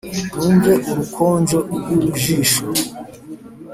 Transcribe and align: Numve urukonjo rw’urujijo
Numve 0.37 0.71
urukonjo 0.91 1.57
rw’urujijo 1.77 2.61